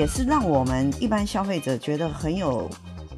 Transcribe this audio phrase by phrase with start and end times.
[0.00, 2.66] 也是让我们一般消费者觉得很有，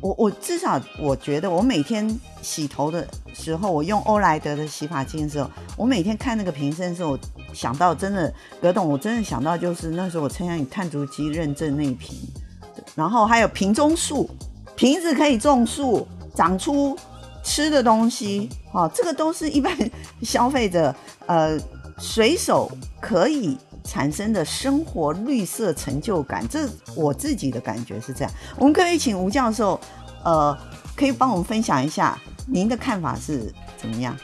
[0.00, 7.18] 我我至少我觉得，我每天洗头的时候，我用欧莱德的洗发精的时候，我每天看那个瓶身的时候，我
[7.54, 12.16] 想到真的，葛董，我真的想到就是那时候我参加你碳足迹认证那一瓶，
[12.96, 14.28] 然后还有瓶中树，
[14.74, 16.04] 瓶子可以种树，
[16.34, 16.98] 长出
[17.44, 19.72] 吃的东西，哦，这个都是一般
[20.22, 20.92] 消费者
[21.26, 21.56] 呃
[21.96, 22.68] 随手
[23.00, 23.56] 可以。
[23.84, 28.32] 产生的生活绿色成就感，这我自己的感觉是这样。
[28.56, 29.78] 我们可以请吴教授，
[30.24, 30.56] 呃，
[30.96, 34.16] 可以帮我们分享一下您的看法是怎么样？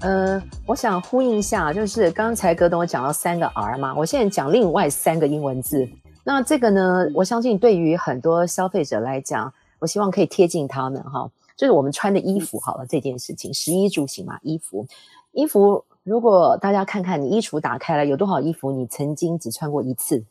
[0.00, 5.88] 呃，我想呼应一下，就是刚才葛董讲到三个 R 嘛，我现在讲另外三个英文字。
[6.24, 14.86] 那这个呢，我相信对于很多消费者来讲，我希望可以贴近他们哈，就是我们穿的衣服好了，这件事情，食衣住行嘛，衣服，
[15.32, 15.84] 衣服。
[16.08, 20.24] 如果大家看看你衣橱打开了，有多少衣服你曾经只穿过一次？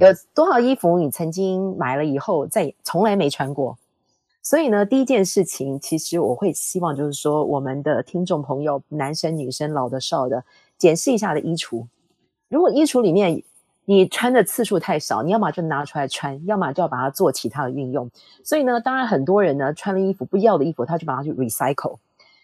[0.00, 3.76] 有多少衣服你曾经买了以后再从来没穿过？
[4.40, 10.42] 所以呢，第一件事情，其实我会希望就是说，我们的听众朋友，男生女生老的少的，
[10.78, 11.86] 检视一下的衣橱。
[12.48, 13.42] 如果衣橱里面
[13.84, 18.10] 你穿的次数太少，你要么就拿出来穿，要么就要把它做其他的运用。
[18.42, 21.98] 所以呢，当然很多人呢穿了衣服不要的衣服，他就把它去 recycle。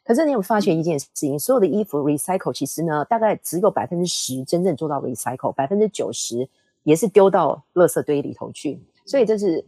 [0.09, 6.49] 可是你有发现一件事情，所有的衣服 recycle 其实呢，大概只有百分之十真正做到 recycle，百分之九十
[6.83, 8.81] 也是丢到垃圾堆里头去。
[9.05, 9.63] 所以这是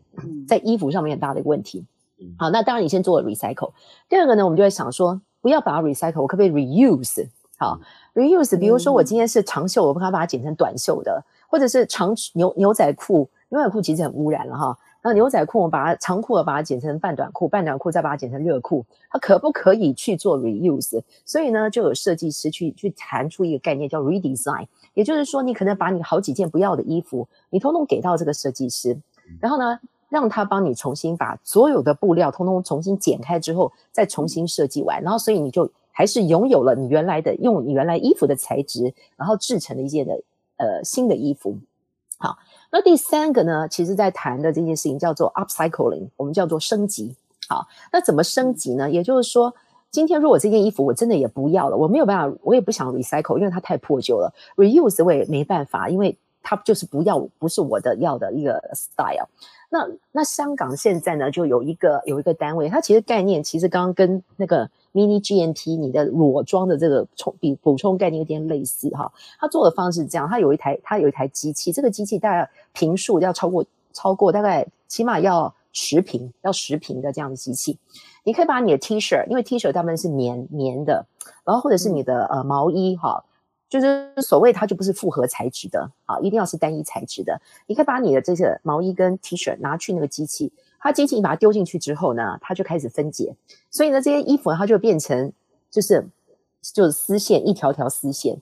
[0.48, 1.84] 在衣服上面很大的一个问题。
[2.38, 3.72] 好，那当然你先做了 recycle。
[4.08, 7.28] 第二个呢，我们就会想说，不要把它 recycle，我可不可以 reuse？
[7.58, 7.78] 好
[8.14, 14.78] ，reuse，比如说我今天是长袖，我不可以把它剪成短袖的，或者是长牛牛仔裤，牛仔裤其实很污染了哈。
[15.02, 21.02] 那牛仔裤，我们把它长裤，把它剪成半短裤，半短裤再把它剪成热裤，它可不可以去做 reuse？
[21.24, 28.98] 所以呢，就有设计师去去谈出一个概念叫 redesign，也就是说，你可能把你好几件不要的衣服，你通通给到这个设计师，
[29.40, 40.20] 然后呢，让他帮你重新把所有的布料通通重新剪开之后，再重新设计完，然后所以你就还是拥有了你原来的用你原来衣服的材质，然后制成了一件的
[40.58, 41.56] 呃新的衣服。
[42.22, 42.36] 好，
[42.72, 47.14] 那第三个呢，其实在谈的这件事情叫做 upcycling，我们叫做升级。
[47.48, 48.88] 好，那怎么升级呢？
[48.88, 49.52] 也就是说，
[49.90, 54.32] 今天如果这件衣服我真的也不要了，我没有办法，我也不想 recycle，因为它太破旧了。
[54.56, 59.28] reuse 我也没办法，因为它就是不要，不是我的要的一个 style。
[59.68, 69.12] 那那香港现在呢，就有一个有一个单位，它其实概念其实刚刚跟那个 mini GMP 你的裸装的这个充比补充概念有点类似哈。
[69.38, 77.78] 它做的方式是这样，它有一台它有一台机器，这个机器大概坪数要超过超过大概起码要十坪，要十坪的这样的机器。
[78.24, 81.06] 你可以把你的 T 恤，因为 T 恤大部分是棉棉的，
[81.44, 83.24] 然后或者是你的呃毛衣哈。
[83.68, 87.40] 就是所谓它就不是复合材质的啊，一定要是单一材质的。
[87.68, 93.34] 你可以把你的这些毛衣跟 T 恤拿去那个机器，它机器你把它丢进去之后呢，它就开始分解。
[93.70, 95.32] 所以呢，这些衣服它就变成
[95.70, 96.04] 就是
[96.74, 98.36] 就是丝线，一条条丝线。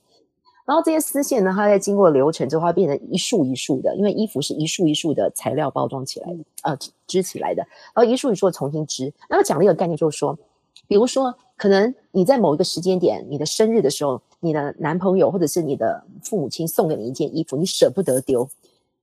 [0.65, 7.63] 然后这些丝线呢，它在经过流程之后，它变成一束一束的，因为衣服是一束一束的材料包装起来的，呃，织起来的。
[7.95, 9.13] 然后一束一束的重新织。
[9.29, 10.39] 那么讲了一个概念，就是说，
[10.87, 11.35] 比如说。
[11.59, 18.49] 可能你在某一个时间点，你的生日的时候，你的男朋友或者是你的父母亲送给你一件衣服，你舍不得丢，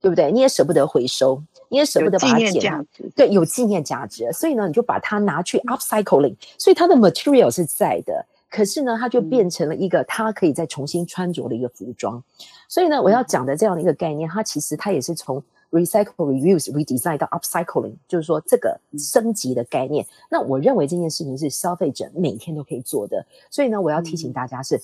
[0.05, 0.31] 对不对？
[0.31, 2.45] 你也舍不得回收，你也舍不得把它剪。
[2.45, 3.11] 有纪念价值。
[3.15, 4.31] 对，有纪念价值。
[4.31, 12.23] 所以呢，你就把它拿去 upcycling，所以它的 material 是在的，可是呢，它就变成了一个它可以再重新穿着的一个服装。
[12.67, 15.43] 所以呢，我要讲的这样的一个概念，它其实它也是从。
[15.71, 20.05] Recycle, reuse, redesign 到 upcycling，就是说这个升级的概念。
[20.29, 23.25] 那我认为这件事情是消费者每天都可以做的。
[23.49, 24.81] 所以呢，我要提醒大家是，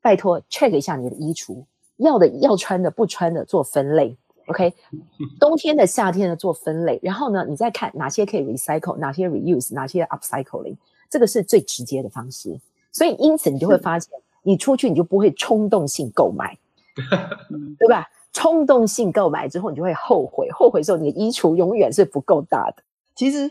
[0.00, 1.64] 拜托 check 一下你的衣橱，
[1.96, 4.16] 要的要穿的不穿的做分类
[4.48, 4.74] ，OK？
[5.38, 10.76] 冬天的夏天的做分类，然后呢，你再看哪些可以 recycle，哪些 reuse，哪些 upcycling，
[11.08, 12.58] 这个是最直接的方式。
[12.90, 14.10] 所以因此你就会发现，
[14.42, 16.58] 你出去你就不会冲动性购买，
[17.78, 18.06] 对吧？
[18.32, 20.48] 冲动性购买之后，你就会后悔。
[20.50, 22.82] 后悔之后，你的衣橱永远是不够大的。
[23.14, 23.50] 其实，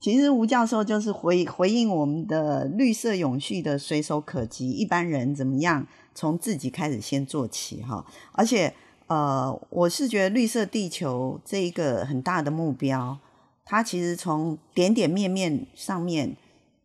[0.00, 8.06] 其实吴教授就是回回应我们的绿色永续的随手可及，一般人怎么样从自己开始先做起哈。
[8.32, 8.72] 而且，
[9.12, 13.18] 呃，我是觉得绿色地球这一个很大的目标，
[13.62, 16.34] 它其实从点点面面上面，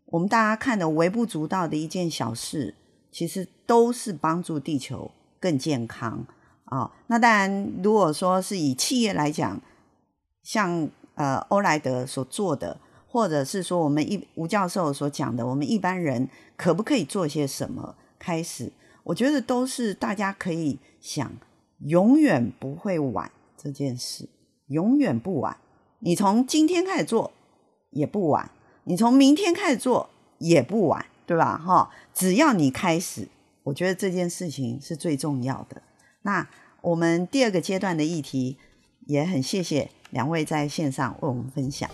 [0.07, 2.75] 我们大家看的微不足道的一件小事，
[3.13, 5.09] 其实都是帮助地球
[5.39, 6.25] 更健康。
[6.65, 9.61] 啊、那当然，如果说是以企业来讲，
[10.43, 12.77] 像呃欧莱德所做的，
[13.07, 16.27] 或者是说我们一吴教授所讲的，我们一般人
[16.57, 17.95] 可不可以做些什么？
[18.19, 21.31] 开始，我觉得都是大家可以想，
[21.79, 24.29] 永远不会晚这件事。
[24.67, 25.57] 永远不晚。
[25.99, 27.31] 你从今天开始做
[27.91, 28.51] 也不晚，
[28.83, 30.09] 你从明天开始做
[30.39, 31.57] 也不晚，对吧？
[31.57, 33.27] 哈，只要你开始，
[33.63, 35.81] 我觉得这件事情是最重要的。
[36.23, 36.47] 那
[36.81, 38.57] 我们第二个阶段的议题，
[39.05, 41.89] 也很谢谢两位在线上为我们分享。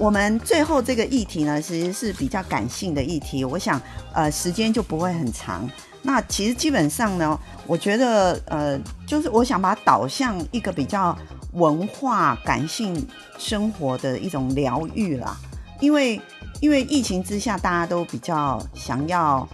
[0.00, 3.78] 我们最后这个议题呢，其实是比较感性的议题，我想，
[4.14, 5.68] 呃，时间就不会很长。
[6.00, 11.14] 那其实基本上呢，我觉得，呃，就是我想把它导向一个比较
[11.52, 13.06] 文化感性
[13.36, 15.36] 生活的一种疗愈啦。
[15.80, 16.18] 因为，
[16.62, 19.46] 因为疫情之下，大家都比较想要，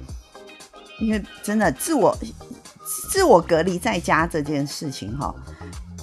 [1.01, 2.17] 因为真的自我
[3.11, 5.35] 自我隔离在家这件事情哈，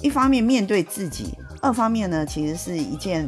[0.02, 1.32] 一方面面对自己，
[1.62, 3.26] 二方面呢，其实是一件。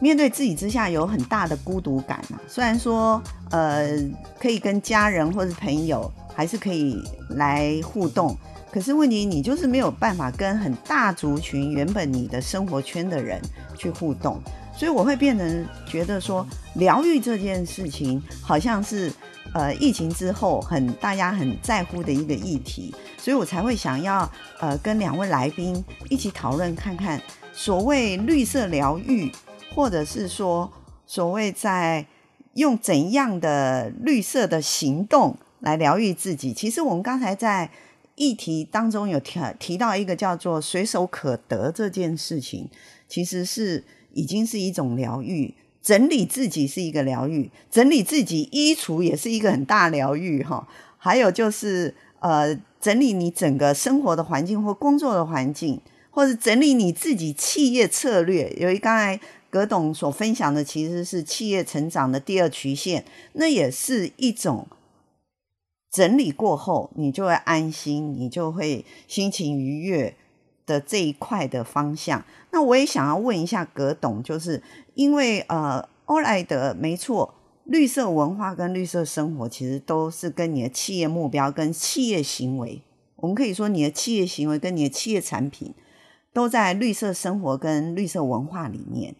[0.00, 3.88] 面对自己之下有很大的孤独感啊，虽然说呃
[4.38, 8.36] 可以跟家人或是朋友还是可以来互动，
[8.70, 13.40] 可是问题你就是没有办法跟很大族群原本你的生活圈的人
[13.76, 14.40] 去互动，
[14.72, 19.12] 所以我会变成觉得说疗愈这件事情好像是
[19.52, 24.30] 呃疫情之后很大家很在乎的一个议题，所以我才会想要
[24.60, 27.20] 呃跟两位来宾一起讨论看看
[27.52, 29.32] 所谓绿色疗愈。
[29.74, 30.72] 或者是说，
[31.06, 32.06] 所谓在
[32.54, 36.52] 用怎样的绿色的行动来疗愈自己？
[36.52, 37.70] 其实我们刚才在
[38.16, 42.68] 议题当中有提提到一个叫做随手可得这件事情，
[43.06, 45.54] 其实是已经是一种疗愈。
[45.80, 50.66] 整理自己是一个疗愈，整理自己衣橱也是一个很大疗愈哈。
[50.96, 55.80] 还有就是呃，整理你整个生活的环境或工作的环境，
[56.10, 58.52] 或者整理你自己企业策略。
[58.58, 59.20] 由于刚才。
[59.50, 64.66] 葛董所分享的其实是企业成长的第二曲线，那也是一种
[65.90, 70.14] 整理过后，你就会安心，你就会心情愉悦
[70.66, 72.24] 的这一块的方向。
[72.50, 74.62] 那我也想要问一下葛董，就是
[74.94, 77.34] 因为呃，欧莱德没错，
[77.64, 82.82] 绿色文化跟绿色生活其实都是跟你的企业目标跟企业行为，
[83.16, 85.72] 我们可以说你的企业行为跟你的企业产品
[86.34, 89.14] 都在绿色生活跟绿色文化里面。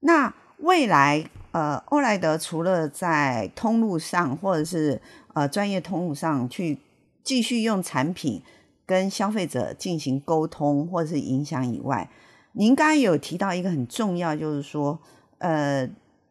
[0.00, 5.00] 那未来，呃，欧莱德除了在通路上或者是
[5.34, 6.78] 呃专业通路上去
[7.22, 8.42] 继续用产品
[8.86, 12.08] 跟消费者进行沟通或者是影响以外，
[12.52, 14.98] 您刚刚有提到一个很重要，就是说，
[15.38, 15.88] 呃，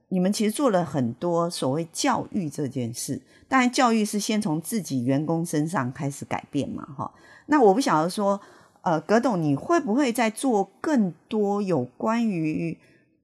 [0.10, 3.22] 你们其实做了很多所谓教育这件事。
[3.48, 7.14] 当然，教育是先从自己员工身上开始改变嘛，哈。
[7.46, 8.42] 那我不晓得说，
[8.82, 12.78] 呃，葛董，你会不会在做更多有关于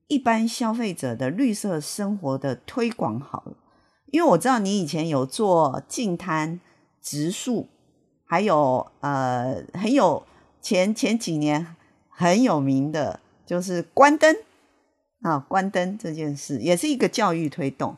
[0.08, 3.56] 一般消费者的绿色生活的推广好了，
[4.12, 6.60] 因为我知道你以前有做净滩、
[7.02, 7.68] 植树，
[8.26, 10.24] 还有呃很有
[10.62, 11.76] 前前几年
[12.10, 14.36] 很有名的，就是关灯
[15.22, 17.96] 啊，关灯这件事也是一个教育推动。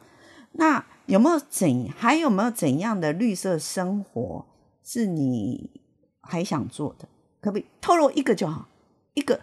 [0.53, 4.45] 那有没有怎还有没有怎样的绿色生活
[4.83, 5.69] 是你
[6.21, 7.07] 还想做的？
[7.41, 8.67] 可不可以透露一个就好，
[9.15, 9.41] 一个。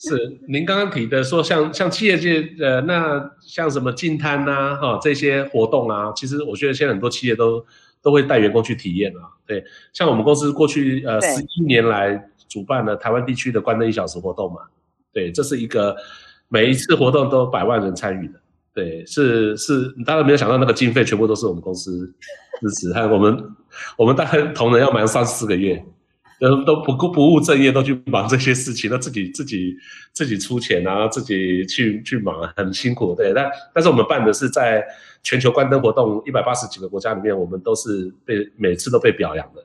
[0.00, 7.64] 是，您刚刚提的说像像企业界呃，那像什么净滩呐，哈这些活动啊，其实我觉得现在很多企业都
[8.00, 9.26] 都会带员工去体验啊。
[9.44, 14.60] 对，像我们公司过去呃十一年来主办了台湾地区的关灯一小时活动嘛，
[15.12, 15.96] 对，这是一个
[16.48, 18.34] 每一次活动都百万人参与的，
[18.72, 22.06] 对，是是，你当然没有想到那个经费全部都是我们公司
[22.60, 23.36] 支持，还有我们
[23.96, 25.84] 我们大概同仁要忙三四个月。
[26.40, 29.76] 都都不顾不务正业，都去忙这些事情，都自己自己
[30.12, 33.14] 自己出钱，然后自己去去忙，很辛苦。
[33.14, 34.84] 对，但但是我们办的是在
[35.22, 39.64] 全球关灯活动一百八十几个国家里面，我们都是被每次都被表扬的。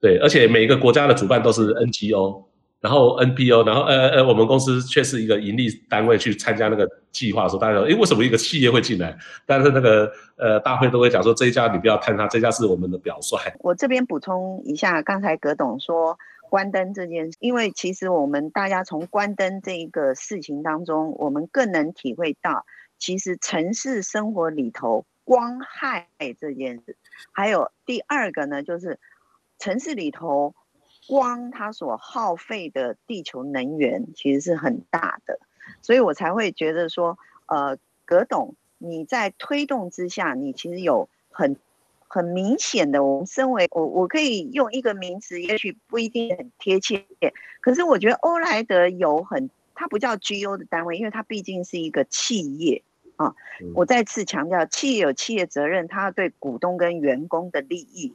[0.00, 2.44] 对，而且每一个国家的主办都是 NGO。
[2.84, 9.16] 然后 NPO，然后呃呃，我们公司却是一个盈利单位去参加那个计划的时候，大家说，诶，为什么一个企业会进来？
[9.46, 13.38] 但是那个呃大会都会讲说，这一家你不要看它，这家是我们的表率。
[13.60, 16.18] 我这边补充一下，刚才葛董说
[16.50, 22.66] 关灯这件事，因为其实我们大家从关灯这一个事情当中，我们更能体会到，
[22.98, 26.98] 其实城市生活里头光害这件事，
[27.32, 29.00] 还有第二个呢，就是
[29.58, 30.54] 城市里头。
[31.06, 35.38] 光它所耗费的地球能源其实是很大的，
[35.82, 41.56] 所以我才会觉得说，呃，葛董你在推动之下，你其实有很
[42.08, 47.04] 很明显的，我们身为我我可以用一个名词，也许不一定很贴切，
[47.60, 52.82] 可是我觉得欧莱德有很，它不叫 GO 的单位，因为它毕竟是一个企业，
[53.16, 53.34] 啊。
[53.74, 58.12] 我再次强调，企业有企业责任，他对股东跟员工的利益，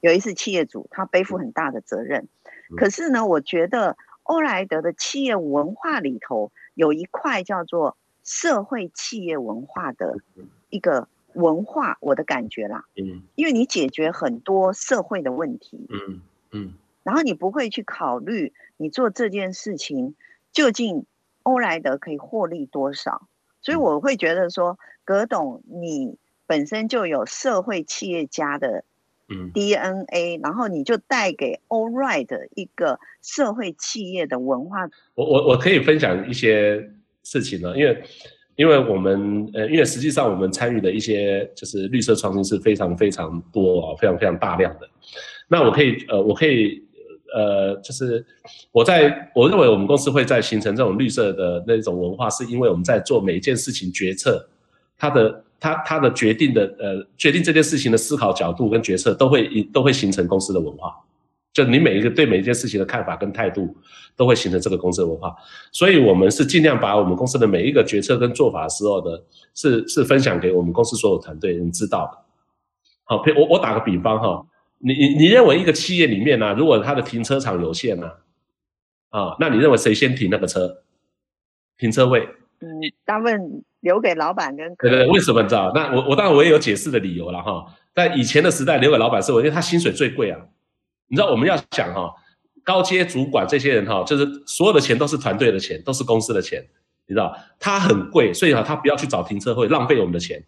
[0.00, 2.28] 有一次企业主他背负很大的责任。
[2.76, 10.16] 可是呢，我觉得欧莱德的企业文化里头有一块叫做社会企业文化的
[10.68, 20.14] 一个文化，我的感觉啦，嗯，因为你解决很多社会的问题，嗯嗯，然后你不会去考虑你做这件事情
[20.52, 21.06] 究竟
[21.42, 23.26] 欧莱德可以获利多少，
[23.60, 26.16] 所以我会觉得说，葛董你
[26.46, 28.84] 本身就有社会企业家的
[29.54, 34.88] DNA，然后你就带给欧莱德一个社会企业的文化。
[35.14, 36.90] 我我我可以分享一些
[37.22, 38.02] 事情呢，因为。
[38.56, 44.86] 因为我们呃，因为实际上我们参与的一些就是绿色创新是非常非常多啊，非常非常大量的。
[45.48, 46.82] 那我可以呃，我可以
[47.34, 48.22] 呃，就是
[48.70, 54.46] 我在我认为我们公司会在形成这种绿色的那种文化，是因为我们在做每一件事情决策，
[54.98, 60.92] 它的他他的决定的呃决定这件事情的思考角度跟决策都会都会形成公司的文化。
[61.52, 63.76] 就你每一个对每一件事情的看法跟态度，
[64.14, 65.34] 都会形成这个公司的文化，
[65.72, 69.20] 所以我们是尽量把我们公司的每一个决策跟做法时候的，
[69.52, 72.18] 是是分享给我们公司所有团队人知道的。
[73.02, 74.46] 好，我我打个比方哈，
[74.78, 78.08] 你你你认为一个企业里面呢、如果它的停车场有限呢、
[79.08, 80.84] 啊，那你认为谁先停那个车？
[81.76, 82.28] 停车位？
[82.60, 82.68] 嗯，
[83.04, 84.74] 大部分留给老板跟。
[84.76, 85.72] 对对对，为什么你知道？
[85.74, 90.38] 那我我当然我也有解释的理由了哈，在以前的时代留给老板是，因为他薪水最贵啊。
[91.08, 92.14] 你知道我们要想哈，
[92.62, 96.64] 高阶主管这些人哈，就是所有的钱都是团队的钱，都是公司的钱。
[97.06, 100.40] 你知道他很贵，所以哈，他不要去找停车位，浪费我们的钱。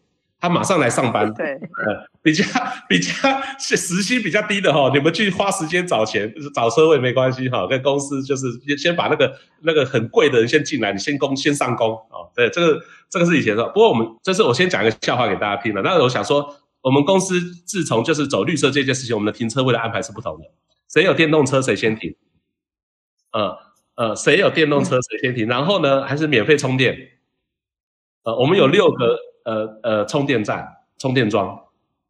[0.43, 1.33] 他马上来上班。
[1.33, 2.45] 对，呃，比较
[2.89, 3.13] 比较
[3.59, 9.33] 是时薪比较低的哈，你们去花时间找钱找车位没关系哈，跟公司就是先把那个
[9.63, 12.29] 那个很贵的人先进来，你先工先上工哦。
[12.35, 13.65] 对，这个这个是以前的。
[13.69, 15.81] 不过我们这是我先讲一个笑话给大家听了。
[15.81, 16.57] 那我想说。
[16.85, 20.45] 我们公司自从就是走绿色这件事情，我们的停车位的安排是不同的。
[20.93, 22.13] 谁有电动车谁先停，
[23.31, 23.57] 呃
[23.95, 25.47] 呃，谁有电动车谁先停。
[25.47, 26.99] 然后呢，还是免费充电。
[28.25, 30.67] 呃，我们有六个呃呃充电站、
[30.99, 31.59] 充电桩。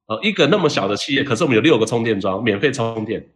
[0.06, 3.26] 呃，一个那么小的企业，可是我们有六个充电桩，免费充电。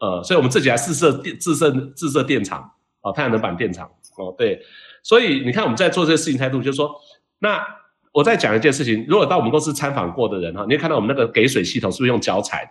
[0.00, 2.62] 呃，所以我们自己还自设电自设自设电厂，
[3.00, 3.86] 哦、呃，太阳能板电厂。
[4.16, 4.60] 哦、呃，对。
[5.02, 6.90] 所以你看我们在做这个事情态度，就是说
[7.38, 7.62] 那。
[8.10, 12.70] 我再讲一件事情，如果到我们公司参访过的人哈，你会看到我们那个给水系统是不是用脚踩的？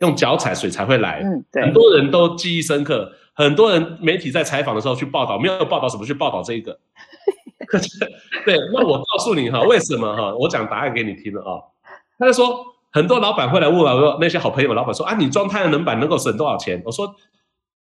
[0.00, 1.20] 用脚踩水才会来。
[1.22, 1.62] 嗯，对。
[1.62, 6.76] 很多人都记忆深刻，很多人媒体在采访的时候去报道，没有报道什么去报道这一个。
[7.66, 7.98] 可是，
[8.44, 10.34] 对，那我告诉你哈，为什么哈？
[10.34, 11.60] 我讲答案给你听了啊。
[12.18, 16.82] 他就说，很多老板会来问我，那些好朋友，老板说啊，你装太阳能板能够省多少钱？
[16.84, 17.14] 我说，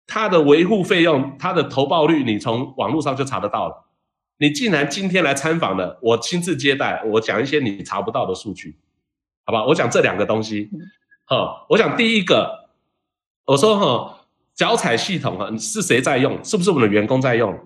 [0.07, 3.85] 他的维护费用，他的投报率，你从网络上就查得到了。
[4.39, 8.77] 你既然今天来参访了，我亲自接待，我讲一些你查不到的数据，
[9.45, 9.65] 好吧？
[9.65, 10.69] 我讲这两个东西，
[11.25, 12.69] 好，我讲第一个，
[13.47, 16.43] 我说哈，脚踩系统哈，是谁在用？
[16.45, 17.59] 是不是我们的员工在用？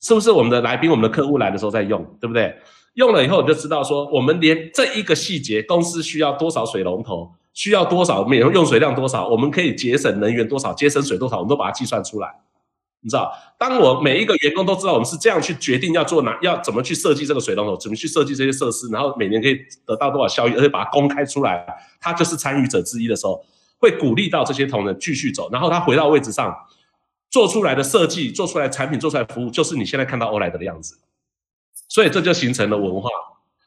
[0.00, 2.04] 是不是我们的来宾、我们的客户来的时候在用？
[2.20, 2.54] 对不对？
[2.94, 12.28] 用了以后你就知道说，我们连这一个细节，公司需要多少水龙头，需要多少，每人用水量多少，我们可以节省能源多少，节省水多少，我们都把它计算出来。
[13.00, 21.64] 你知道，当我每一个员工都知道我们是这样去决定要做哪，要怎么去设计这个水龙头，怎么去设计这些设施，然后每年可以得到多少效益，而且把它公开出来，
[22.00, 23.40] 他就是参与者之一的时候，
[23.78, 26.52] 会鼓励到这些同仁继续走，然后他回到位置上，
[27.30, 30.98] 做出来的设计，做出来产品，做出来服务，就是你现在看到欧莱德的样子，
[31.88, 33.08] 所以这就形成了文化。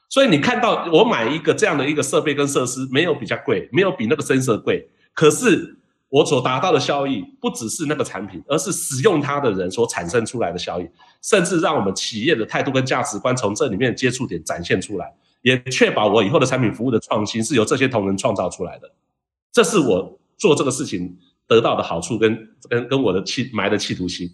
[0.09, 5.77] 所以你看到我买一个这样的一个设备跟设施，没有比较贵，没有比那个深色贵，可是。
[6.11, 10.85] 我所达到的效益不只是那个产品，而是使用它的人所产生出来的效益，
[11.21, 15.09] 甚至让我们企业的态度跟价值观从这里面接触点展现出来，
[15.41, 18.91] 也确保我以后的产品服务的创新是由这些同仁创造出来的。
[19.53, 21.17] 这是我做这个事情
[21.51, 24.29] 得到的好处跟跟跟我的企埋的企图心。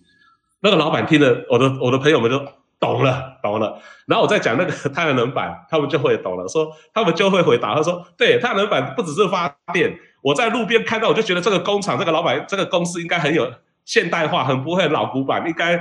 [0.62, 2.40] 那个老板听了，我的我的朋友们都
[2.80, 3.82] 懂了懂了。
[4.06, 9.98] 然后我再讲那个 太阳能板，他们就会懂了，说他们就会回答，他说对，太阳能板不只是发电。
[10.22, 13.52] 我在路边看到，我就觉得这个工厂、这个老板、这个公司应该很有
[13.86, 15.80] 现代化，很不会老古板，应该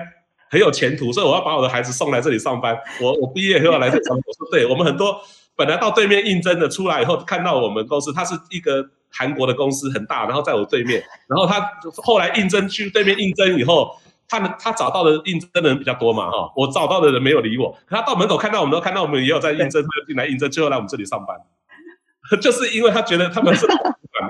[0.51, 2.79] 很有前途，所以我要把我的孩子送来这里上班。
[3.03, 4.23] 我我毕业以后要来这里上班。
[4.27, 5.21] 我说对，我们很多
[5.57, 11.67] 本来到对面应征的出来以后，看到我们公司，他是一个韩国的公司，很大，然后在我对面，然后他
[12.03, 13.97] 后来应征去对面应征以后，
[14.29, 21.37] 他们他找到的应征的人比较多嘛，哈，我找到的人没有理我，可他到门口看到我们，都看到我们也有在应征，他就进来应征，最后来我们这里上班，
[22.41, 23.67] 就是因为他觉得他们是。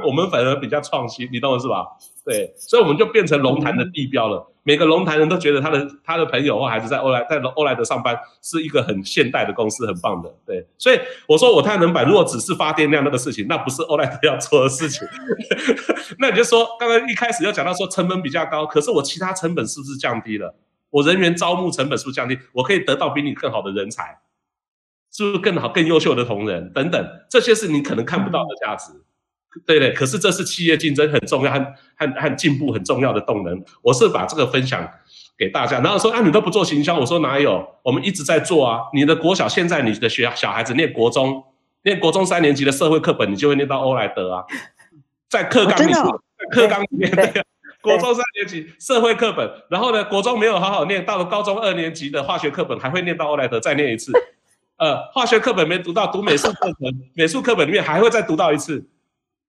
[0.06, 1.86] 我们反而比较创新，你懂我是吧？
[2.24, 4.52] 对，所以我们就变成龙潭的地标了。
[4.62, 10.34] 每个龙潭人都觉得他的他的朋友或孩子在欧莱在欧莱德上班是一个很现代的公司，很棒的。
[10.44, 10.98] 对，所以
[11.28, 15.06] 我说我太阳能板如果只是发电量那个事情，那不是欧莱德要做的事情。
[16.18, 20.54] 那你就说，刚刚一开始要讲到说成本比较高，可是我其他成本是不是降低了？
[20.90, 22.36] 我人员招募成本是不是降低？
[22.52, 24.18] 我可以得到比你更好的人才，
[25.12, 27.06] 是不是更好、更优秀的同仁等等？
[27.30, 28.90] 这些是你可能看不到的价值。
[29.64, 31.58] 对对，可是这是企业竞争很重要和
[31.96, 33.64] 和和进步很重要的动能。
[33.82, 34.86] 我是把这个分享
[35.38, 37.66] 给大家，然后说啊，你都不做行销，我说哪有？
[37.82, 38.80] 我们一直在做啊。
[38.92, 41.44] 你的国小现在你的学小孩子念国中，
[41.84, 44.44] 念国中三年级的社会课本，你就会念到欧莱德啊，
[45.28, 45.96] 在课纲里面，
[46.50, 47.44] 课纲里面对，对，
[47.80, 54.12] 国中三年级社会课本，然后呢，国中没有好好念，到了高中二年级的化学课本还会念到欧莱德，再念一次。
[54.78, 58.86] 呃，化学课本没读到，读美术课本，美术课本里面还会再读到一次。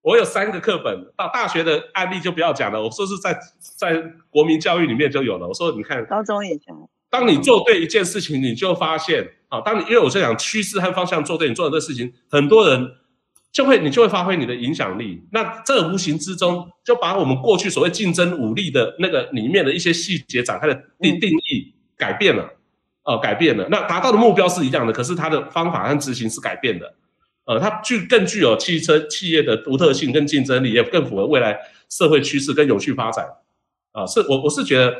[0.07, 2.81] 我有三个课本，到大学的案例就不要讲了。
[2.81, 5.45] 我说是在在国民教育里面就有了。
[5.45, 6.73] 我说你看，高中也讲。
[7.09, 12.89] 当你做对一件事情，你就发现啊，当你因为我在讲趋势和方向做对，你做的这事情，很多人
[13.51, 15.27] 就会你就会发挥你的影响力。
[15.33, 22.43] 那这无形之中就把我们过去所谓竞争武力的那个里面的一些细节展开的定定义改变了，
[23.03, 23.67] 哦、呃，改变了。
[23.69, 26.95] 那达到的目标是一样的，可是它的方法和执行是改变的。
[27.47, 31.57] 呃，它具更具有汽车企业的独特性跟竞争力，也更符合未来
[31.89, 33.25] 社会趋势跟有序发展。
[33.93, 34.95] 啊、是我我是觉得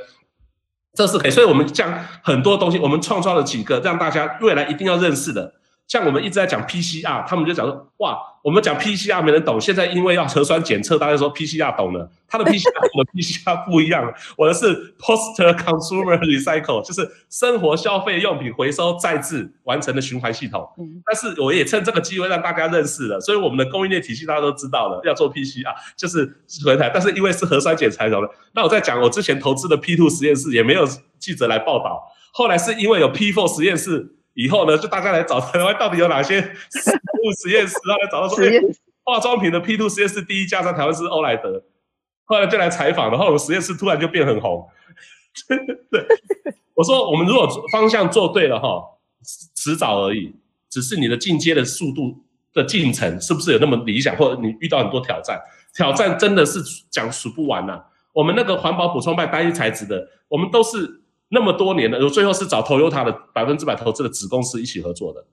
[0.93, 5.53] 这是可以，所以我们将很多东西，我们创造了几个让大家未来一定要认识的。
[5.87, 9.59] 像我们一直在讲 PCR，他们就讲说，哇，我们讲 PCR 没人懂。
[9.59, 12.11] 现在因为要核酸检测，大家说 PCR 懂了。
[12.27, 20.69] 他的 PCR 跟我的 PCR 不一样， 我的是 Post Consumer Recycle，就是生活消费用品回收再制完成的循环系统。
[21.05, 28.17] 但是我也趁这个机会让大家认识了，所以我们的供应链体系大家都知道了，要做 PCR 就是回台，但是因为是核酸检测的，
[28.53, 30.85] 那我在讲我之前投资的 P2 实验室也没有
[31.17, 34.15] 记者来报道，后来是因为有 P4 实验室。
[34.37, 36.91] 以后呢，就大家来找台湾到底有哪些实
[37.23, 38.61] 物 实验室，然后来找到说，哎，
[39.03, 41.63] 化妆品的 P2 实验室第一家在台湾是欧莱德，
[42.23, 44.63] 后来就来采访，然后我们实验室突然就变很红。
[45.89, 46.05] 对，
[46.75, 48.79] 我说我们如果方向做对了哈，
[49.55, 50.35] 迟早而已，
[50.69, 52.23] 只是你的进阶的速度
[52.53, 55.41] 的进程是不是有那么理想，或者你遇到很多挑战，
[55.73, 57.85] 挑战真的是讲数不完呐、啊。
[58.13, 61.01] 我们那个环保补充办单一材质的，我们都是。
[61.29, 65.25] 那么多年了，我最后是找 Toyota 的百分之百投资的子公司一起合作的，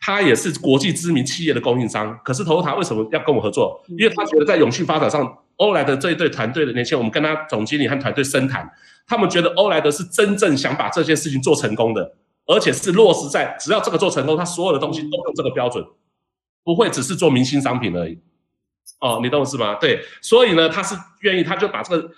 [0.00, 2.18] 他也是国际知名企业的供应商。
[2.24, 3.84] 可是 Toyota 为什么要跟我合作？
[3.88, 8.66] 因为他觉得在永续发展上，欧莱德这一队团队的年轻人，我们跟他总经理和团队深谈，
[9.06, 12.14] 他们觉得欧莱德是真正想把这件事情做成功的，
[12.46, 15.84] 而且是落实在只要这个做成功，他所有的东西都用这个标准，
[16.64, 18.18] 不会只是做明星商品而已。
[19.00, 19.74] 哦，你懂我意思吗？
[19.74, 22.10] 对，所以呢，他是愿意，他就把这个。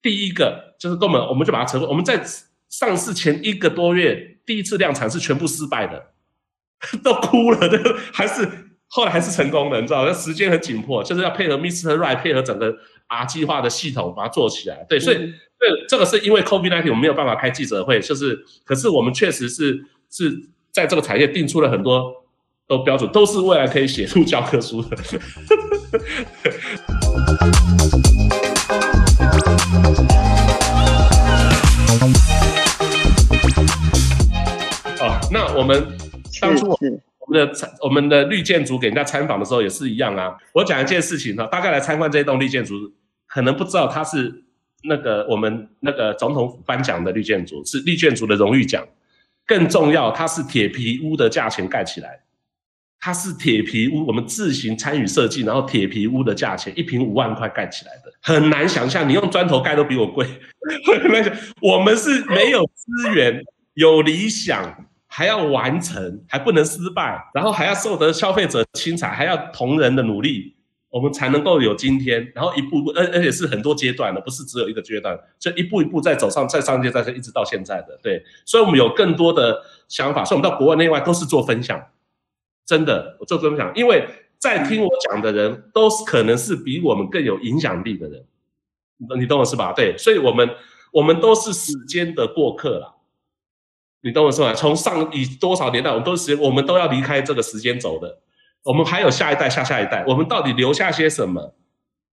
[0.00, 1.88] 第一个就是跟我们，我们就把它成功。
[1.88, 2.22] 我们在
[2.68, 6.12] 上市前一个多月，第一次量产是全部失败的，
[7.02, 7.78] 都哭了，都
[8.12, 8.48] 还是
[8.86, 10.04] 后来还是成功的，你知道？
[10.06, 11.96] 那时间很紧迫，就是要配合 Mr.
[11.96, 12.76] Right，配合整个
[13.08, 14.86] R 计划的系统把它做起来。
[14.88, 22.24] 对，所以对这个是因为 COVID-19 我们没有办法开记者会，就是可是我们确实是是在这个产业定出了很多
[22.66, 24.96] 都标准，都是未来可以写入教科书的。
[37.28, 40.36] 们的我们的绿建筑给人家参访的时候也是一样啊。
[40.52, 42.74] 我讲一件事情哈，大概来参观这栋绿建筑，
[43.26, 44.44] 可能不知道它是
[44.84, 48.86] 那个我们那个总统府颁奖的绿建筑，是绿建筑的荣誉奖。
[49.46, 52.20] 更重要，它是铁皮屋的价钱盖起来。
[53.00, 60.26] 它是铁皮屋，我们自行参与设计，然后铁皮屋的价钱一平五万块盖起来的，很难想象，你用砖头盖都比我贵。
[60.84, 63.40] 很难想，我们是没有资源，
[63.74, 64.84] 有理想，
[65.18, 70.54] 还要完成，还不能失败，然后还要受得消费者青睐，还要同仁的努力，
[70.90, 72.30] 我们才能够有今天。
[72.36, 77.98] 然后一步步，而而且是很多阶段的，不是只有一个阶段，就一步一步在走上，在上阶，再一直到现在的。
[78.00, 81.84] 对，所以我们有更多的想法，所以我们到国外内外都是做分享。
[82.64, 84.06] 真的，我做分享，因为
[84.38, 88.24] 在听我讲的人，都是可能是比我们更有影响力的人，
[89.18, 89.72] 你懂我是吧？
[89.72, 90.48] 对，所以我们
[90.92, 92.94] 我们都是时间的过客啦，
[94.02, 94.54] 你懂我是吧？
[94.54, 98.20] 从上以多少年代，我们都是，我们都要离开这个时间轴的，
[98.62, 101.54] 我们还有下一代、下下一代，我们到底留下些什么？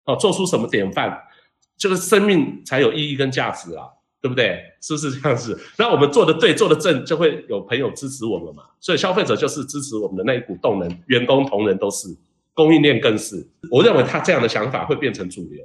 [0.06, 1.18] 哦，做出什么典范，
[1.78, 3.86] 这个生命才有意义跟价值啊。
[4.22, 4.60] 对不对？
[4.82, 5.56] 是不是这样子？
[5.78, 8.64] 那我们做的对，做的正，就会有朋友支持我们嘛。
[8.80, 12.08] 所以消费者就是支持我们的那一股动能，员工同仁都是。
[12.56, 13.48] 供应链更是。
[13.70, 15.64] 我认为他这样的想法会变成主流，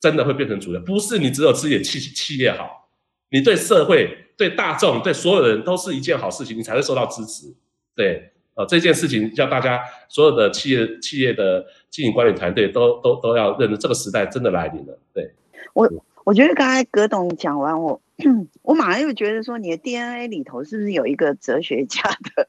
[0.00, 0.80] 真的会变成主流。
[0.80, 2.88] 不是你只有自己企企业好，
[3.30, 7.52] 你对社会、对大众、对所有人都是一件好事情，你才会受到支持。
[7.94, 14.98] 对，呃，这件事情叫大家所有的企业企业的经营管理团队都都都要认识，这个时代真的来临了。
[15.12, 15.30] 对，
[15.74, 15.86] 我
[16.24, 18.00] 我觉得刚才葛董讲完我。
[18.62, 22.02] 我马上又觉得说，你的 DNA 里头是不是有一个哲学家
[22.34, 22.48] 的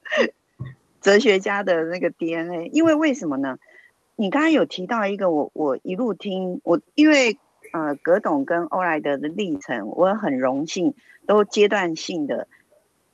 [0.99, 2.69] 哲学家的那个 DNA？
[2.73, 3.57] 因为为什么呢？
[4.17, 7.37] 你刚刚有提到一个我，我我一路听我，因为
[7.71, 10.93] 呃，葛董跟欧莱德的历程，我很荣幸
[11.25, 12.47] 都阶段性的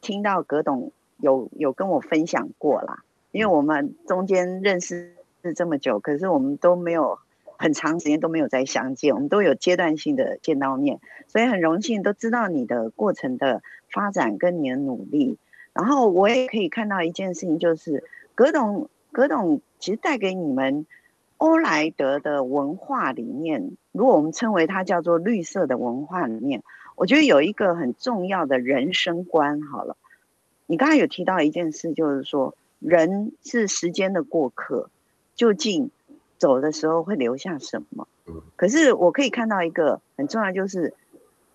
[0.02, 3.04] 听到葛董有有跟我分享过啦。
[3.32, 7.20] 因为我们中间认识是这么久，可是我们都没有。
[7.60, 15.40] 很长时间都没有再相见，我们都有阶段性的见到面，所以很荣幸都知道你的过程的发展跟你的努力。
[15.74, 18.04] 然后我也可以看到一件事情，就是
[18.36, 20.86] 葛董，葛董其实带给你们
[21.38, 26.62] 欧莱德的文化里面，如果我们称为它叫做绿色的文化里面，
[26.98, 29.62] 我觉得有一个很重要的人生观。
[29.62, 29.96] 好了，
[30.66, 34.90] 你刚才有提到一件事，就是说人是时间的过客，
[35.36, 35.92] 究竟，
[36.40, 38.08] 走的时候会留下什么？
[38.56, 40.96] 可是我可以看到一个很重要，就是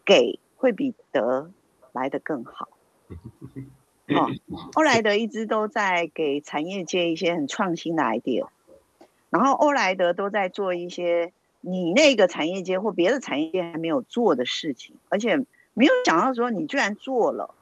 [0.04, 1.50] 给会比得
[1.90, 2.68] 来的更好。
[4.14, 4.30] 哦，
[4.74, 8.46] 欧莱德一直都在给产业界一些很创新的 idea，
[9.28, 15.38] 然后欧莱德都在做一些你那个产业界或别的产业界还没有做的事情，而且
[15.72, 17.54] 没有想到说你居然做了。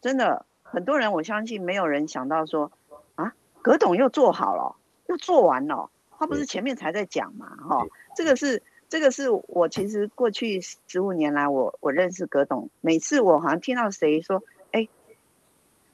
[0.00, 2.70] 真的，很多人我相信没有人想到说
[3.16, 4.76] 啊，葛董又做好了，
[5.08, 5.90] 又做完了。
[6.18, 14.86] 他不是前面才在讲嘛，哈，这个是这个是我其实过去十五年来我，我我认识葛董，每次我好像听到谁说，哎，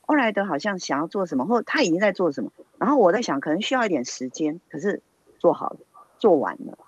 [0.06, 5.00] 欧莱德好像想要做什么，或他已经在做什么，然后我在想，可能需要一点时间，可是
[5.38, 5.78] 做好了，
[6.18, 6.85] 做完了，哦，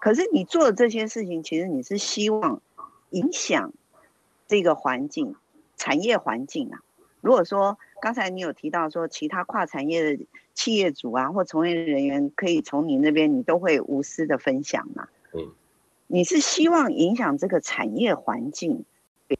[0.00, 2.60] 可是你做的这些事情，其实你是希望
[3.10, 3.72] 影响
[4.48, 5.36] 这个环境，
[5.76, 6.80] 产业环境啊。
[7.20, 15.06] 如果说刚才你有提到说其他跨产业的企业主啊或从业人员可以从你那边，你都会无私的分享嘛？
[15.34, 15.52] 嗯，
[16.06, 18.84] 你是希望影响这个产业环境，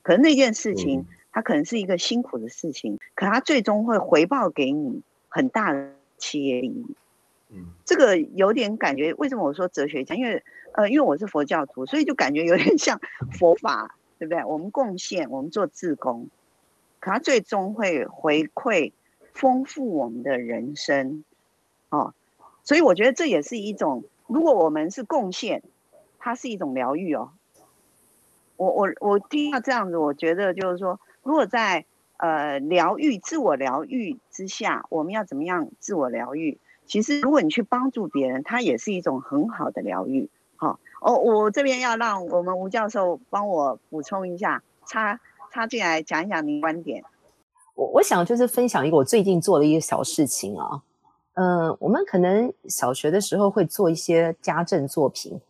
[0.03, 6.85] 可能那件事情它可能是一个辛苦的事情，可它最终会回报给你很大的企业利益。
[7.53, 10.15] 嗯，这个有点感觉，为什么我说哲学家？
[10.15, 13.01] 因为呃，因为我是佛教徒，所以就感觉有点像
[13.39, 14.45] 佛法，对不对？
[14.45, 16.29] 我们贡献，我们做自工。
[17.01, 18.93] 可它最终会回馈，
[19.33, 21.25] 丰富我们的人生，
[21.89, 22.15] 哦，
[22.63, 25.63] 所以我觉得这也是一种，如果我们是贡献，
[26.19, 27.33] 它是一种疗愈哦。
[28.57, 31.87] 我我我听到这样子，我觉得就是说，如果在
[32.19, 36.59] 呃疗愈、自我疗愈之下，我们要怎么样自我疗愈？
[36.91, 40.29] 其实如果你去帮助别人，它也是一种很好的疗愈。
[40.57, 45.21] 好，哦，我这边要让我们吴教授帮我补充一下，插。
[45.53, 47.03] 插进来讲一讲您观点。
[47.75, 50.83] 我我想就是分享一个我最近做的一个小事情啊。
[51.35, 55.41] 嗯，我们可能小学的时候会做一些家政作品，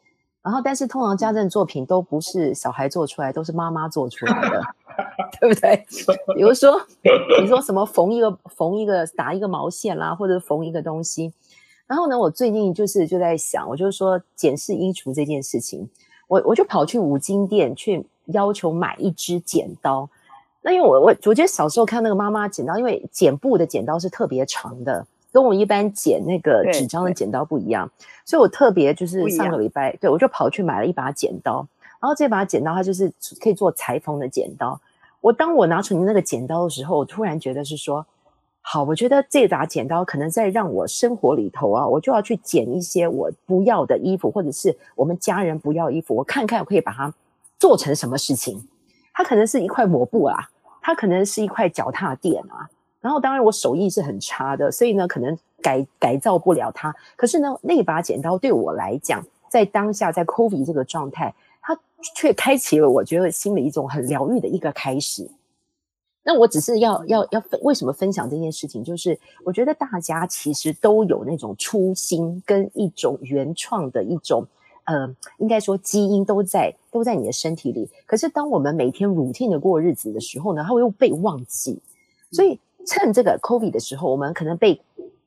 [0.42, 4.62] 然后但是通常家政作品都不是小孩做出来，都是妈妈做出来的，
[5.40, 5.85] 对不对？
[6.35, 6.81] 比如说
[7.40, 11.33] 你说什么缝一个缝一个打一个毛线啦，或者缝一个东西。
[11.87, 15.88] 然后呢，我最近就是就在想，我就是说检视衣橱这件事情，
[16.29, 18.07] 我我就跑去五金店去。
[18.33, 20.09] 要求买一支剪刀，
[20.62, 27.90] 那因为我我我觉得小时候看那个妈妈剪刀，因为剪布的剪刀是特别长的，跟我一般剪那个纸张的剪刀不一样，
[28.25, 31.66] 所以我特别就是上个礼拜，对，我就跑去买了一把剪刀，
[32.01, 34.81] 然后这把剪刀它就是可以做裁缝的剪刀。
[35.21, 38.07] 我当我拿出你那个剪刀的时候，我突然觉得是说，
[38.61, 47.12] 好，我觉得这把剪刀可能在让我生活里头啊，我就要去剪一些我不要的衣服，或者是我们家人不要的衣服，我看看我可以把它。
[47.61, 48.66] 做成什么事情？
[49.12, 50.49] 它可能是一块抹布啊，
[50.81, 52.71] 它可能是一块脚踏垫啊。
[53.01, 56.95] 然后当然我手艺是很差的，所以呢可能改改造不了它。
[57.17, 61.79] 可是呢那把剪刀对我来讲，在当下在 Covi 这个状态，它
[62.15, 65.31] 却开启了我觉得心里一种很疗愈的一个开始。
[66.23, 68.85] 那我只是要要要分为什么分享这件事情？
[68.85, 74.47] 就是我觉得大家其实都有那种初心跟一种原创的一种。
[74.85, 77.89] 呃，应该说基因都在都在你的身体里。
[78.07, 81.79] 可是当我们每天 routine 的过日子的时候呢，它会又被忘记。
[82.33, 84.81] 所以趁这个 COVID 的时候，我们可能被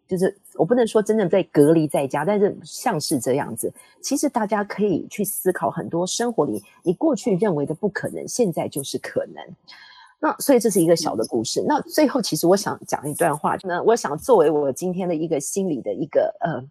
[0.08, 3.74] 就是我不能说真正被隔离在家，但是像是这样子。
[4.02, 9.44] 其实大家可以去思考很多生活里你过去认为的不可能，现在就是可能。
[10.20, 11.62] 那所以这是一个小的故事。
[11.68, 16.64] 那最后，其实我想讲一段话，那我想作为我今天的一个心理的一个呃，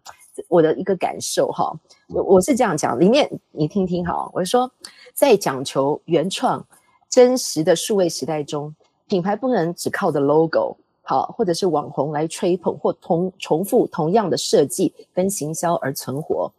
[0.47, 1.71] 我的一个感受哈。
[2.07, 4.71] 我我是这样讲，里面你听听哈，我是说，
[5.13, 6.65] 在讲求原创、
[7.09, 8.73] 真实的数位时代中，
[9.07, 16.51] 品牌不能只靠着 logo 好，或者是网红来吹捧或同重复同样的设计跟行销而存活。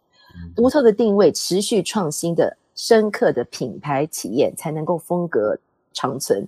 [0.55, 5.57] 独特的定位、持续创新的深刻的品牌体验，才能够风格
[5.93, 6.47] 长存。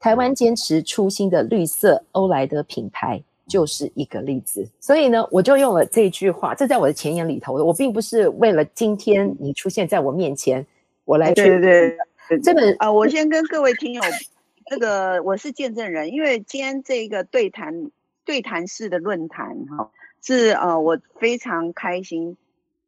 [0.00, 7.54] 台湾坚持初心的绿色欧莱德品牌就是一个例子，所以呢，我就用了这句话，这在我的前言里头。
[7.54, 10.64] 我并不是为了今天你出现在我面前，
[11.04, 11.96] 我来对对
[12.28, 14.02] 对，这本啊，我先跟各位听友，
[14.70, 17.90] 这个我是见证人，因为今天这个对谈
[18.24, 19.90] 对谈式的论坛哈，
[20.22, 22.36] 是呃我非常开心，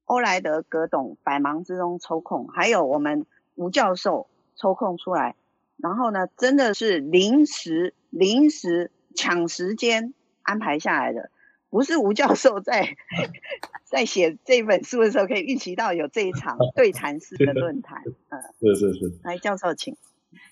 [0.04, 5.36] 欧莱德葛董百忙之中抽空，还有我们吴教授抽空出来。
[5.78, 10.12] 然后呢，真的是临时临时抢时间
[10.42, 11.30] 安排下来的，
[11.70, 12.96] 不是吴教授在
[13.88, 18.02] 在写这本书的时候可以预期到有这一场对谈式的 论坛。
[18.28, 19.12] 嗯，是是是。
[19.22, 19.96] 来，教授请。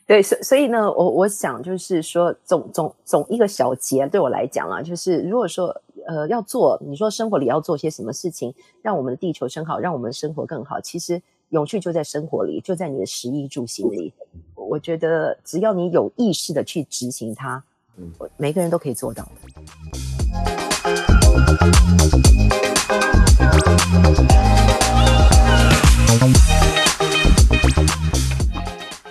[0.06, 5.68] 对，所所以呢，我我想就是说，总总总一个小结对我来讲啊，就是如果说
[6.06, 14.12] 呃要做，你说生活里要做些什么事情，让我们的地球生好，让我们的生活更好，其实永续就在生活里，就在你的食衣住行里。
[14.54, 17.62] 我觉得只要你有意识的去执行它，
[17.96, 19.28] 嗯，每个人都可以做到。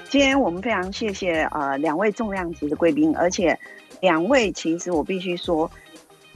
[0.10, 3.58] 今天我们非常谢谢呃两位重量级的贵宾，而且
[4.00, 5.70] 两位其实我必须说，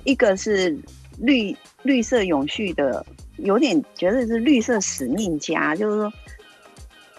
[0.04, 0.78] 一个是
[1.18, 3.06] 绿绿色永续的，
[3.38, 6.12] 有点觉得是绿色使命家，就是说。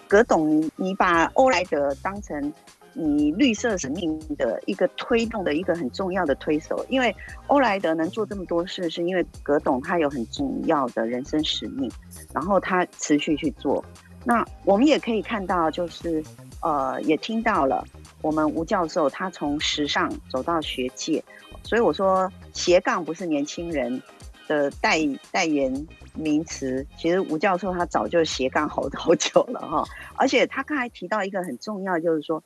[0.05, 2.53] 葛董，你把欧莱德当成
[2.93, 7.15] 你绿色使命的一个推动的一个很重要的推手，因为
[7.47, 11.91] 欧莱德能做这么多事，是因为葛董他有很重要的人生使命，
[12.31, 13.83] 然后他持续去做。
[14.25, 16.23] 那我们也可以看到，就是
[16.61, 17.85] 呃，也听到了
[18.21, 21.23] 我们吴教授他从时尚走到学界，
[21.63, 24.01] 所以我说斜杠不是年轻人
[24.47, 24.99] 的代
[25.31, 29.83] 代言名词，其实吴教授他早就斜杠好 好久了哈，
[30.15, 32.41] 而且他刚才提到一个很重要，就是说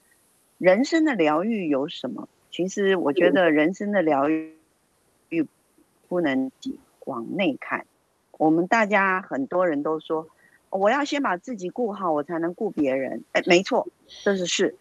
[0.58, 2.28] 人生的疗愈有什么？
[2.50, 4.56] 其实我觉得人生的疗愈
[6.08, 6.50] 不能
[7.06, 7.86] 往内看。
[8.32, 10.28] 我们大家很多人都说，
[10.70, 13.24] 我要先把自己顾好，我才能顾别人。
[13.32, 13.88] 哎，没错，
[14.24, 14.76] 这是是。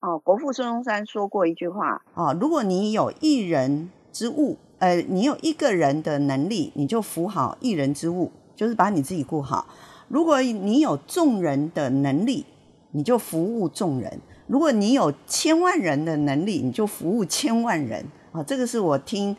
[0.00, 4.56] 哦，国父孙中山说过一句话哦，如果你有一人之物。
[4.78, 9.66] 呃，你有一个人的能力，你就扶好一人之物，就是把你自己顾好。
[10.08, 12.44] 如果你有众人的能力，
[12.90, 14.10] 你就服务众人；
[14.46, 18.04] 如果你有千万人的能力，你就服务千万人。
[18.32, 19.34] 啊，这个是我听，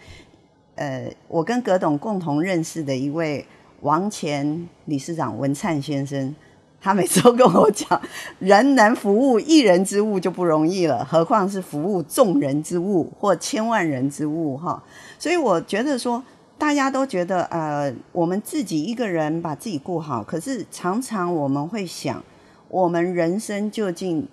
[0.74, 3.46] 呃，我跟葛董共同认识的一位
[3.82, 6.36] 王前理事长文灿先生。
[6.80, 8.00] 他每次都跟我讲，
[8.38, 14.82] 人能服务一人之物就不容易了，何况是服务众人之物或千万人之物哈。
[15.18, 16.24] 所以我觉得说，
[16.56, 22.24] 大家都觉得呃，我们自己一个人把自己顾好，可是常常我们会想，
[22.70, 24.28] 我们人生究竟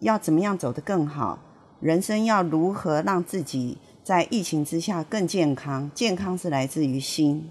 [0.00, 1.38] 要怎么样走得更好？
[1.80, 5.88] 人生要如何让自己在疫情之下更健康？
[5.94, 7.48] 健康是来自于心，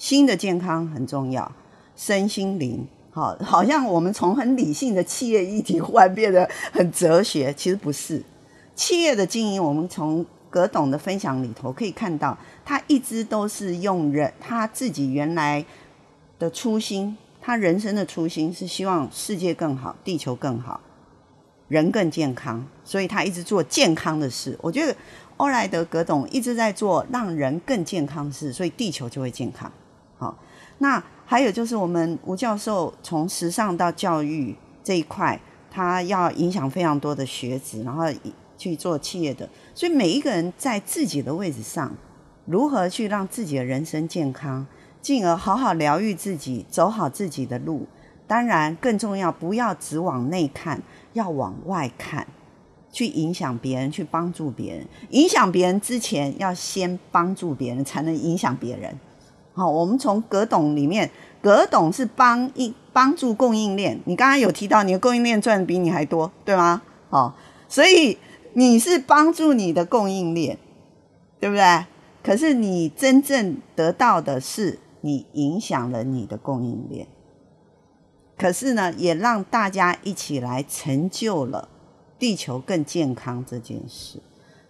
[0.00, 1.52] 心的健康很重要，
[1.94, 2.88] 身心灵。
[3.10, 8.22] 好， 好像我们从很理性的企业议题忽然变得很哲学，其实不是。
[8.74, 15.62] 企业的经营，我们从葛董的分享里头可以看到，他一直都是用人他自己原来
[16.38, 20.80] 的初心，他人生的初心是希望世界更好，地球更好，
[21.68, 24.58] 人更健康，所以他一直做健康的事。
[24.62, 24.96] 我觉得
[25.36, 29.70] 欧莱德葛董一直在做让人更健康的事，所以地球就会健康。
[30.20, 30.38] 好，
[30.78, 31.02] 那。
[31.30, 34.52] 还有就是，我们吴教授从时尚到教育
[34.82, 38.04] 这一块，他要影响非常多的学子，然后
[38.58, 39.48] 去做企业的。
[39.72, 41.94] 所以每一个人在自己的位置上，
[42.46, 44.66] 如何去让自己的人生健康，
[45.00, 47.86] 进而好好疗愈自己，走好自己的路。
[48.26, 52.26] 当然，更重要，不要只往内看，要往外看，
[52.90, 54.84] 去影响别人，去帮助别人。
[55.10, 58.98] 影响别人之前，要先帮助别人，才能影响别人。
[59.60, 61.10] 好，我们从葛董里面，
[61.42, 64.00] 葛董是帮一帮助供应链。
[64.06, 66.80] 你刚刚有提到，你的供应链赚的比你还多，对吗？
[67.10, 67.36] 好，
[67.68, 68.16] 所以
[68.54, 70.56] 你是帮助你的供应链，
[71.38, 71.84] 对不对？
[72.22, 77.06] 可是你真正得到的是，你影响了你的供应链。
[78.38, 81.68] 可是呢，也让大家一起来成就了
[82.18, 84.20] 地球更健康这件事。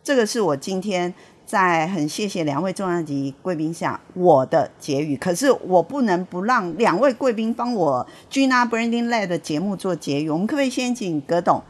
[0.03, 1.15] 这个是我今天
[1.51, 5.17] 在很谢谢两位重量级贵宾下我的结语。
[5.17, 10.31] 可是我不能不让两位贵宾帮我 Gina Branding Lab 的节目做结语。
[10.31, 11.61] 我们可不可以先请葛董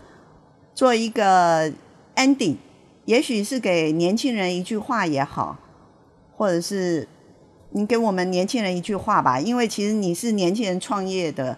[0.74, 1.72] 做一个
[2.14, 2.56] ending？
[3.06, 5.56] 也许是给年轻人一句话也好，
[6.36, 7.08] 或者是
[7.70, 9.40] 你给我们年轻人一句话吧。
[9.40, 11.56] 因为其实你是年轻人创业的，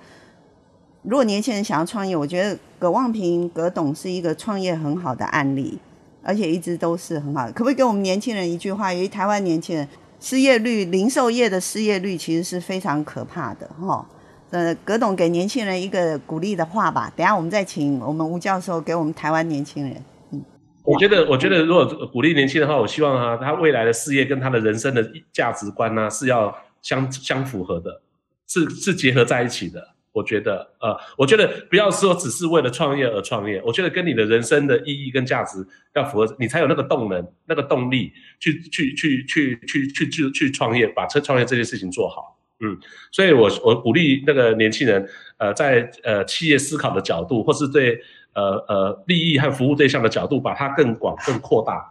[1.02, 5.80] 如果年轻人想要创业，我觉得葛望平葛董是一个创业很好的案例。
[6.22, 8.92] 而且一直都是很好的，可不可以给我们年轻人一句话？
[8.92, 9.88] 由于台湾年轻人
[10.20, 14.06] 失业率，零售业的失业率其实是非常可怕的，哈。
[14.50, 17.10] 呃，葛董给年轻人一个鼓励的话吧。
[17.16, 20.04] 等下我们再请我们吴教授给我们台湾年轻人。
[20.30, 20.44] 嗯，
[20.84, 28.02] 我觉得，我觉得如果鼓励年轻人的话，我希望啊，他未来的事业跟他的人生的价值观呢、是要相相符合的，
[28.46, 29.91] 是是结合在一起的。
[30.12, 42.38] 我觉得，呃，我觉得不要说只是为了创业而创业，我觉得跟你的人生的意义跟价值要符合，你才有那个动能、那个动力去去去去去去去去创业，把这创业这件事情做好。
[42.60, 42.78] 嗯，
[43.10, 47.98] 所以我我鼓励那个年轻人，呃，在呃企业思考的角度，或是对
[48.34, 51.82] 呃呃利益和服务对象的角度，把它更广、更扩大，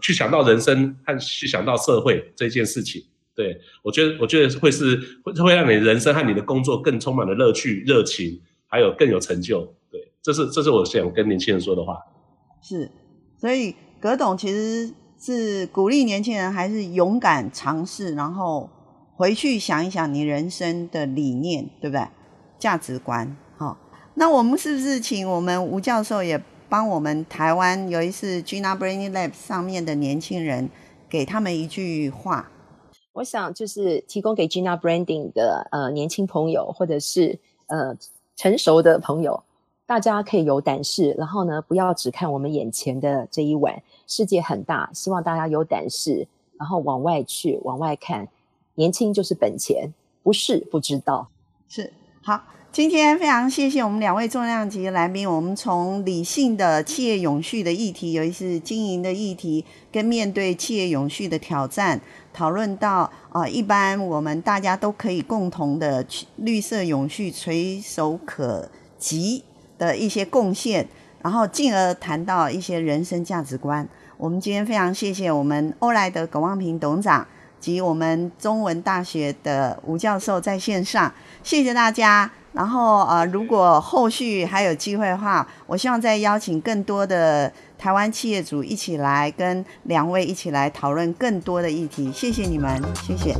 [0.00, 3.02] 去想到人生和去想到社会这件事情。
[3.34, 9.60] 对，我觉得，我觉得会是会会让你人生和你的工作更充满了乐趣、热情，还有更有成就。
[9.90, 11.98] 对，这是这是我想跟年轻人说的话。
[12.60, 12.90] 是，
[13.40, 18.68] 所以葛董其实是鼓励年轻人还是勇敢尝试，然后
[19.16, 22.06] 回去想一想你人生的理念，对不对？
[22.58, 23.34] 价值观。
[23.56, 23.78] 好，
[24.14, 30.68] 那我们是不是请我们吴教授也帮我们台湾有一次 Gina Brain Lab 上面的年轻人，
[31.08, 32.50] 给他们一句话？
[33.12, 37.96] 我想就是提供给 Gina Branding 的呃年轻朋友，或者是呃
[38.36, 39.42] 成熟的朋友，
[39.84, 46.26] 大家可以有胆识，然后呢，不要只看我们眼前的这一碗，世界很大，希望大家有胆识，
[46.58, 48.26] 然后往外去，往外看，
[48.76, 51.28] 年轻就是本钱，不是不知道，
[51.68, 52.40] 是好。
[52.72, 62.00] 今天非常谢谢我们两位重量级来宾，我们从理性的企业永续的议题，尤其是经营的议题，跟面对企业永续的挑战，
[62.32, 66.02] 讨论到啊、一般我们大家都可以共同的
[66.36, 68.66] 绿色永续垂手可
[68.98, 69.44] 及
[69.76, 70.88] 的一些贡献，
[71.20, 73.86] 然后进而谈到一些人生价值观。
[74.16, 77.28] 我们今天非常谢谢我们欧莱德葛望平董事长
[77.60, 82.32] 及我们中文大学的吴教授在线上，谢谢大家。
[82.52, 92.12] 然后呃，如果后续还有机会的话，我希望再邀请更多的台湾企业主一起来跟两位一起来讨论更多的议题。
[92.12, 93.34] 谢谢你们，谢谢。